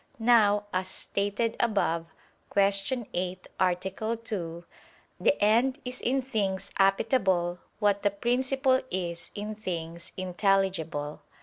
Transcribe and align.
Now, 0.17 0.65
as 0.73 0.87
stated 0.87 1.55
above 1.59 2.07
(Q. 2.51 3.05
8, 3.13 3.47
A. 3.59 3.75
2), 4.23 4.65
the 5.19 5.39
end 5.43 5.79
is 5.85 6.01
in 6.01 6.23
things 6.23 6.71
appetible, 6.79 7.59
what 7.77 8.01
the 8.01 8.09
principle 8.09 8.81
is 8.89 9.29
in 9.35 9.53
things 9.53 10.11
intelligible. 10.17 11.21